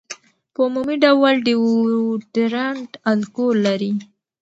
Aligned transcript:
په 0.53 0.59
عمومي 0.67 0.95
ډول 1.05 1.35
ډیوډرنټ 1.45 2.91
الکول 3.11 3.57
لري. 3.67 3.91